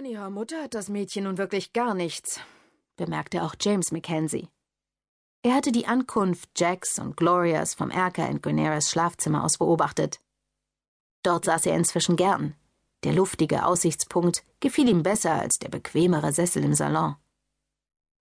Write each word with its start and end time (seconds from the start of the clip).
Von 0.00 0.08
ihrer 0.08 0.30
Mutter 0.30 0.62
hat 0.62 0.72
das 0.72 0.88
Mädchen 0.88 1.24
nun 1.24 1.36
wirklich 1.36 1.74
gar 1.74 1.92
nichts, 1.92 2.40
bemerkte 2.96 3.42
auch 3.42 3.54
James 3.60 3.92
Mackenzie. 3.92 4.48
Er 5.42 5.54
hatte 5.54 5.72
die 5.72 5.84
Ankunft 5.84 6.48
Jacks 6.58 6.98
und 6.98 7.18
Glorias 7.18 7.74
vom 7.74 7.90
Erker 7.90 8.26
in 8.26 8.40
Guineras 8.40 8.90
Schlafzimmer 8.90 9.44
aus 9.44 9.58
beobachtet. 9.58 10.18
Dort 11.22 11.44
saß 11.44 11.66
er 11.66 11.76
inzwischen 11.76 12.16
gern. 12.16 12.54
Der 13.04 13.12
luftige 13.12 13.66
Aussichtspunkt 13.66 14.42
gefiel 14.60 14.88
ihm 14.88 15.02
besser 15.02 15.32
als 15.32 15.58
der 15.58 15.68
bequemere 15.68 16.32
Sessel 16.32 16.64
im 16.64 16.72
Salon. 16.72 17.16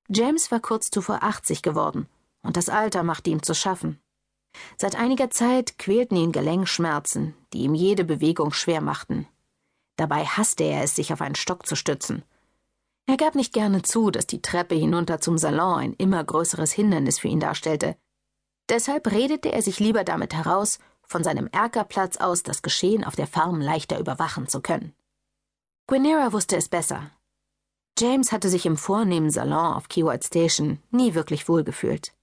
James 0.10 0.52
war 0.52 0.60
kurz 0.60 0.90
zuvor 0.90 1.24
80 1.24 1.62
geworden, 1.62 2.10
und 2.42 2.58
das 2.58 2.68
Alter 2.68 3.04
machte 3.04 3.30
ihm 3.30 3.42
zu 3.42 3.54
schaffen. 3.54 4.02
Seit 4.78 4.98
einiger 4.98 5.30
Zeit 5.30 5.78
quälten 5.78 6.18
ihn 6.18 6.34
Gelenkschmerzen, 6.34 7.36
die 7.54 7.60
ihm 7.60 7.74
jede 7.74 8.04
Bewegung 8.04 8.52
schwer 8.52 8.82
machten. 8.82 9.30
Dabei 10.00 10.24
hasste 10.24 10.64
er 10.64 10.84
es, 10.84 10.96
sich 10.96 11.12
auf 11.12 11.20
einen 11.20 11.36
Stock 11.36 11.68
zu 11.68 11.76
stützen. 11.76 12.24
Er 13.06 13.18
gab 13.18 13.36
nicht 13.36 13.52
gerne 13.52 13.82
zu, 13.82 14.12
dass 14.12 14.26
die 14.28 14.42
Treppe 14.42 14.74
hinunter 14.74 15.20
zum 15.20 15.38
Salon 15.38 15.78
ein 15.78 15.94
immer 15.96 16.24
größeres 16.24 16.72
Hindernis 16.72 17.20
für 17.20 17.28
ihn 17.28 17.42
darstellte. 17.42 17.98
Deshalb 18.70 19.12
redete 19.12 19.52
er 19.52 19.62
sich 19.62 19.82
lieber 19.82 20.06
damit 20.06 20.34
heraus, 20.34 20.80
von 21.04 21.22
seinem 21.22 21.48
Erkerplatz 21.48 22.16
aus 22.16 22.44
das 22.44 22.62
Geschehen 22.62 23.04
auf 23.04 23.18
der 23.18 23.28
Farm 23.28 23.60
leichter 23.60 24.00
überwachen 24.00 24.48
zu 24.48 24.62
können. 24.62 24.96
Guinera 25.86 26.32
wusste 26.32 26.56
es 26.56 26.70
besser. 26.70 27.12
James 27.98 28.32
hatte 28.32 28.48
sich 28.48 28.66
im 28.66 28.78
vornehmen 28.78 29.32
Salon 29.32 29.74
auf 29.74 29.90
Keyword 29.90 30.24
Station 30.24 30.80
nie 30.92 31.14
wirklich 31.14 31.50
wohlgefühlt. 31.50 32.14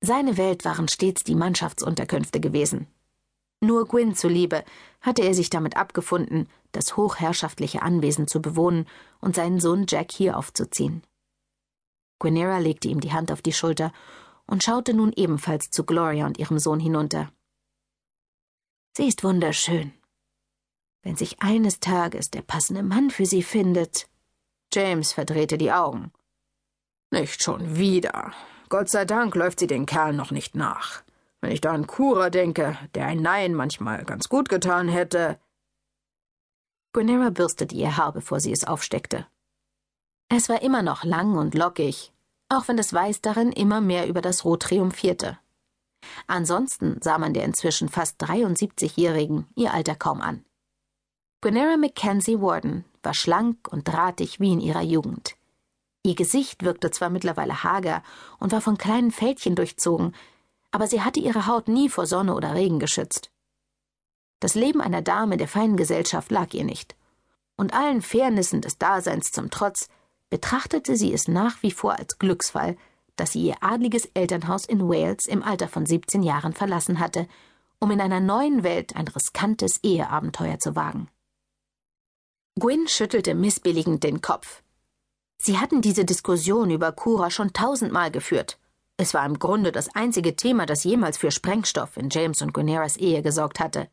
Seine 0.00 0.36
Welt 0.36 0.64
waren 0.64 0.88
stets 0.88 1.22
die 1.22 1.36
Mannschaftsunterkünfte 1.36 2.40
gewesen. 2.40 2.88
Nur 3.60 3.86
Gwyn 3.88 4.14
zuliebe 4.14 4.64
hatte 5.00 5.22
er 5.22 5.34
sich 5.34 5.50
damit 5.50 5.76
abgefunden, 5.76 6.48
das 6.72 6.96
hochherrschaftliche 6.96 7.82
Anwesen 7.82 8.28
zu 8.28 8.40
bewohnen 8.40 8.86
und 9.20 9.34
seinen 9.34 9.60
Sohn 9.60 9.86
Jack 9.88 10.12
hier 10.12 10.36
aufzuziehen. 10.36 11.02
Guinera 12.18 12.58
legte 12.58 12.88
ihm 12.88 13.00
die 13.00 13.12
Hand 13.12 13.32
auf 13.32 13.42
die 13.42 13.52
Schulter 13.52 13.92
und 14.46 14.62
schaute 14.62 14.94
nun 14.94 15.12
ebenfalls 15.14 15.70
zu 15.70 15.84
Gloria 15.84 16.26
und 16.26 16.38
ihrem 16.38 16.58
Sohn 16.58 16.80
hinunter. 16.80 17.32
Sie 18.96 19.06
ist 19.06 19.22
wunderschön. 19.22 19.92
Wenn 21.02 21.16
sich 21.16 21.40
eines 21.40 21.80
Tages 21.80 22.30
der 22.30 22.42
passende 22.42 22.82
Mann 22.82 23.10
für 23.10 23.26
sie 23.26 23.42
findet, 23.42 24.08
James 24.72 25.12
verdrehte 25.12 25.58
die 25.58 25.72
Augen. 25.72 26.12
Nicht 27.10 27.42
schon 27.42 27.76
wieder. 27.76 28.32
Gott 28.68 28.88
sei 28.90 29.04
Dank 29.04 29.34
läuft 29.34 29.60
sie 29.60 29.66
den 29.66 29.86
Kerl 29.86 30.12
noch 30.12 30.30
nicht 30.30 30.54
nach. 30.54 31.02
Wenn 31.40 31.52
ich 31.52 31.60
da 31.60 31.72
an 31.72 31.86
Kura 31.86 32.30
denke, 32.30 32.76
der 32.94 33.06
ein 33.06 33.22
Nein 33.22 33.54
manchmal 33.54 34.04
ganz 34.04 34.28
gut 34.28 34.48
getan 34.48 34.88
hätte. 34.88 35.40
Guinera 36.92 37.30
bürstete 37.30 37.74
ihr 37.74 37.96
Haar, 37.96 38.12
bevor 38.12 38.40
sie 38.40 38.52
es 38.52 38.64
aufsteckte. 38.64 39.26
Es 40.28 40.48
war 40.48 40.62
immer 40.62 40.82
noch 40.82 41.04
lang 41.04 41.36
und 41.36 41.54
lockig, 41.54 42.12
auch 42.48 42.66
wenn 42.68 42.76
das 42.76 42.92
Weiß 42.92 43.20
darin 43.20 43.52
immer 43.52 43.80
mehr 43.80 44.08
über 44.08 44.20
das 44.20 44.44
Rot 44.44 44.62
triumphierte. 44.62 45.38
Ansonsten 46.26 47.00
sah 47.02 47.18
man 47.18 47.34
der 47.34 47.44
inzwischen 47.44 47.88
fast 47.88 48.22
73-Jährigen 48.22 49.46
ihr 49.54 49.72
Alter 49.72 49.94
kaum 49.94 50.20
an. 50.20 50.44
Guinera 51.40 51.76
Mackenzie 51.76 52.40
Warden 52.40 52.84
war 53.02 53.14
schlank 53.14 53.68
und 53.68 53.86
drahtig 53.86 54.40
wie 54.40 54.52
in 54.52 54.60
ihrer 54.60 54.82
Jugend. 54.82 55.36
Ihr 56.02 56.14
Gesicht 56.14 56.64
wirkte 56.64 56.90
zwar 56.90 57.10
mittlerweile 57.10 57.62
hager 57.62 58.02
und 58.38 58.52
war 58.52 58.60
von 58.60 58.78
kleinen 58.78 59.10
Fältchen 59.10 59.54
durchzogen, 59.54 60.14
aber 60.70 60.86
sie 60.86 61.02
hatte 61.02 61.20
ihre 61.20 61.46
Haut 61.46 61.68
nie 61.68 61.88
vor 61.88 62.06
Sonne 62.06 62.34
oder 62.34 62.54
Regen 62.54 62.78
geschützt. 62.78 63.30
Das 64.40 64.54
Leben 64.54 64.80
einer 64.80 65.02
Dame 65.02 65.36
der 65.36 65.48
feinen 65.48 65.76
Gesellschaft 65.76 66.30
lag 66.30 66.52
ihr 66.54 66.64
nicht, 66.64 66.96
und 67.56 67.74
allen 67.74 68.02
Fairnissen 68.02 68.60
des 68.60 68.78
Daseins 68.78 69.32
zum 69.32 69.50
Trotz 69.50 69.88
betrachtete 70.30 70.96
sie 70.96 71.12
es 71.12 71.26
nach 71.26 71.62
wie 71.62 71.72
vor 71.72 71.98
als 71.98 72.18
Glücksfall, 72.18 72.76
dass 73.16 73.32
sie 73.32 73.42
ihr 73.42 73.56
adliges 73.62 74.06
Elternhaus 74.14 74.64
in 74.64 74.88
Wales 74.88 75.26
im 75.26 75.42
Alter 75.42 75.68
von 75.68 75.86
17 75.86 76.22
Jahren 76.22 76.52
verlassen 76.52 77.00
hatte, 77.00 77.26
um 77.80 77.90
in 77.90 78.00
einer 78.00 78.20
neuen 78.20 78.62
Welt 78.62 78.94
ein 78.96 79.08
riskantes 79.08 79.82
Eheabenteuer 79.82 80.58
zu 80.58 80.76
wagen. 80.76 81.08
Gwyn 82.58 82.88
schüttelte 82.88 83.34
missbilligend 83.34 84.02
den 84.02 84.20
Kopf. 84.20 84.62
Sie 85.40 85.58
hatten 85.58 85.80
diese 85.80 86.04
Diskussion 86.04 86.70
über 86.70 86.90
Cura 86.90 87.30
schon 87.30 87.52
tausendmal 87.52 88.10
geführt. 88.10 88.58
Es 89.00 89.14
war 89.14 89.24
im 89.24 89.38
Grunde 89.38 89.70
das 89.70 89.94
einzige 89.94 90.34
Thema, 90.34 90.66
das 90.66 90.82
jemals 90.82 91.16
für 91.16 91.30
Sprengstoff 91.30 91.96
in 91.96 92.10
James 92.10 92.42
und 92.42 92.52
Guineras 92.52 92.96
Ehe 92.96 93.22
gesorgt 93.22 93.60
hatte. 93.60 93.88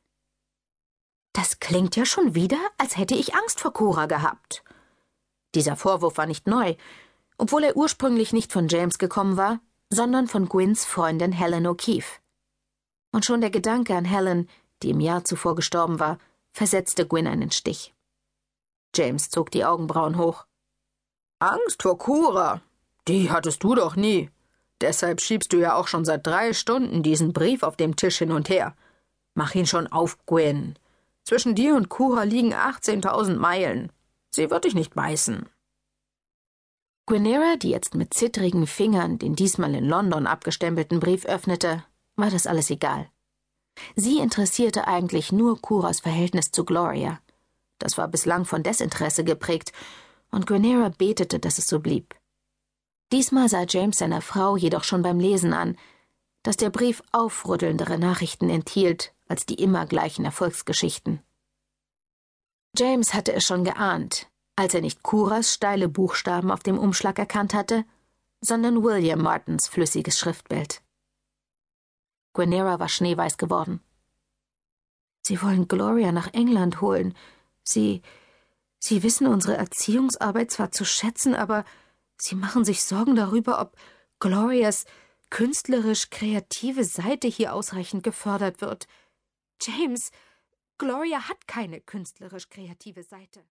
Das 1.32 1.60
klingt 1.60 1.96
ja 1.96 2.06
schon 2.06 2.34
wieder, 2.34 2.58
als 2.80 2.98
hätte 2.98 3.14
ich 3.14 3.36
Angst 3.36 3.60
vor 3.60 3.72
Cura 3.72 4.08
gehabt. 4.08 4.64
Dieser 5.54 5.76
Vorwurf 5.76 6.18
war 6.18 6.26
nicht 6.26 6.48
neu, 6.48 6.76
obwohl 7.38 7.64
er 7.64 7.78
ursprünglich 7.78 8.34
nicht 8.34 8.52
von 8.52 8.68
James 8.68 8.98
gekommen 8.98 9.38
war, 9.38 9.60
sondern 9.92 10.28
von 10.28 10.50
Gwyns 10.50 10.86
Freundin 10.86 11.32
Helen 11.32 11.68
O'Keefe. 11.68 12.20
Und 13.12 13.26
schon 13.26 13.42
der 13.42 13.52
Gedanke 13.52 13.96
an 13.96 14.06
Helen, 14.06 14.50
die 14.82 14.90
im 14.90 15.00
Jahr 15.00 15.24
zuvor 15.24 15.56
gestorben 15.56 16.00
war, 16.00 16.18
versetzte 16.52 17.08
Gwyn 17.08 17.28
einen 17.28 17.52
Stich. 17.52 17.94
James 18.96 19.30
zog 19.30 19.52
die 19.52 19.66
Augenbrauen 19.66 20.18
hoch. 20.18 20.46
Angst 21.40 21.84
vor 21.84 21.98
Cura? 22.00 22.62
Die 23.08 23.30
hattest 23.30 23.64
du 23.64 23.76
doch 23.76 23.96
nie. 23.96 24.32
Deshalb 24.82 25.22
schiebst 25.22 25.54
du 25.54 25.58
ja 25.58 25.76
auch 25.76 25.88
schon 25.88 26.06
seit 26.06 26.26
drei 26.28 26.54
Stunden 26.54 27.02
diesen 27.02 27.34
Brief 27.34 27.64
auf 27.64 27.78
dem 27.78 27.96
Tisch 27.96 28.18
hin 28.18 28.32
und 28.32 28.50
her. 28.50 28.76
Mach 29.34 29.56
ihn 29.56 29.66
schon 29.66 29.88
auf, 29.88 30.18
Gwyn. 30.26 30.76
Zwischen 31.24 31.56
dir 31.56 31.76
und 31.76 31.90
Cura 31.90 32.24
liegen 32.24 32.54
18.000 32.54 33.36
Meilen. 33.38 33.92
Sie 34.30 34.50
wird 34.50 34.66
dich 34.66 34.76
nicht 34.76 34.94
beißen. 34.94 35.50
Guinera, 37.08 37.56
die 37.56 37.70
jetzt 37.70 37.96
mit 37.96 38.14
zittrigen 38.14 38.68
Fingern 38.68 39.18
den 39.18 39.36
diesmal 39.36 39.76
in 39.76 39.86
London 39.86 40.28
abgestempelten 40.28 41.00
Brief 41.00 41.26
öffnete, 41.26 41.84
war 42.16 42.32
das 42.32 42.48
alles 42.48 42.70
egal. 42.70 43.10
Sie 43.96 44.20
interessierte 44.20 44.88
eigentlich 44.88 45.32
nur 45.32 45.62
Curas 45.62 46.00
Verhältnis 46.00 46.52
zu 46.52 46.66
Gloria. 46.66 47.20
Das 47.78 47.98
war 47.98 48.08
bislang 48.08 48.46
von 48.46 48.64
Desinteresse 48.64 49.24
geprägt, 49.24 49.72
und 50.32 50.48
Guinera 50.48 50.90
betete, 50.90 51.40
dass 51.40 51.60
es 51.60 51.68
so 51.68 51.80
blieb. 51.80 52.16
Diesmal 53.12 53.50
sah 53.50 53.66
James 53.68 53.98
seiner 53.98 54.22
Frau 54.22 54.58
jedoch 54.58 54.84
schon 54.84 55.02
beim 55.02 55.20
Lesen 55.20 55.54
an, 55.54 55.78
dass 56.44 56.58
der 56.58 56.70
Brief 56.70 57.02
aufrüttelndere 57.12 57.98
Nachrichten 57.98 58.50
enthielt 58.50 59.14
als 59.28 59.46
die 59.46 59.56
immer 59.56 59.86
gleichen 59.86 60.26
Erfolgsgeschichten. 60.26 61.22
James 62.78 63.14
hatte 63.14 63.34
es 63.34 63.46
schon 63.46 63.64
geahnt, 63.64 64.28
als 64.56 64.74
er 64.74 64.82
nicht 64.82 65.02
Curas 65.02 65.54
steile 65.54 65.90
Buchstaben 65.90 66.52
auf 66.52 66.62
dem 66.62 66.78
Umschlag 66.78 67.18
erkannt 67.18 67.54
hatte, 67.54 67.86
sondern 68.42 68.84
William 68.84 69.22
Martins 69.22 69.68
flüssiges 69.68 70.20
Schriftbild. 70.20 70.82
Guinera 72.34 72.80
war 72.80 72.90
schneeweiß 72.90 73.38
geworden. 73.38 73.82
Sie 75.22 75.42
wollen 75.42 75.68
Gloria 75.68 76.12
nach 76.12 76.34
England 76.34 76.82
holen. 76.82 77.16
Sie. 77.64 78.04
Sie 78.78 79.02
wissen 79.02 79.26
unsere 79.26 79.58
Erziehungsarbeit 79.58 80.52
zwar 80.52 80.72
zu 80.72 80.86
schätzen, 80.86 81.34
aber 81.34 81.66
Sie 82.18 82.36
machen 82.36 82.66
sich 82.66 82.84
Sorgen 82.84 83.16
darüber, 83.16 83.60
ob 83.60 83.78
Glorias 84.20 84.86
künstlerisch 85.30 86.10
kreative 86.10 86.84
Seite 86.84 87.28
hier 87.28 87.54
ausreichend 87.54 88.04
gefördert 88.04 88.62
wird. 88.62 88.88
James, 89.62 90.12
Gloria 90.78 91.28
hat 91.30 91.48
keine 91.48 91.82
künstlerisch 91.82 92.50
kreative 92.50 93.04
Seite. 93.04 93.44